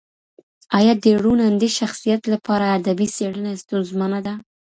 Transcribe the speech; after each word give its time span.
ایا 0.77 0.93
د 1.03 1.05
روڼ 1.23 1.37
اندي 1.49 1.69
شخصیت 1.79 2.21
لپاره 2.33 2.65
ادبي 2.77 3.07
څېړنه 3.15 3.51
ستونزمنه 3.63 4.19
ده؟ 4.25 4.33